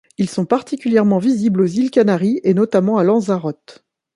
Ils 0.17 0.27
sont 0.31 0.45
particulièrement 0.47 1.19
visibles 1.19 1.61
aux 1.61 1.67
îles 1.67 1.91
Canaries, 1.91 2.41
et 2.43 2.55
notamment 2.55 2.97
à 2.97 3.03
Lanzarote. 3.03 3.85